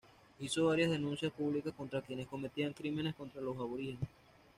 Hizo 0.39 0.65
varias 0.65 0.89
denuncias 0.89 1.31
públicas 1.31 1.75
contra 1.77 2.01
quienes 2.01 2.25
cometían 2.25 2.73
crímenes 2.73 3.13
contra 3.13 3.39
los 3.39 3.55
aborígenes. 3.57 4.09